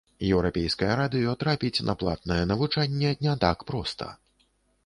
Еўрапейскае 0.27 0.87
радыё 0.99 1.35
трапіць 1.43 1.83
на 1.89 1.95
платнае 2.05 2.39
навучанне 2.53 3.15
не 3.27 3.37
так 3.47 3.57
проста. 3.73 4.09